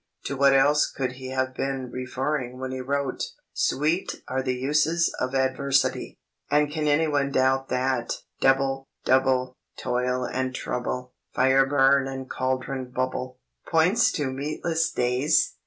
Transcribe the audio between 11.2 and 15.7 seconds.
Fire burn and cauldron bubble," points to meatless days?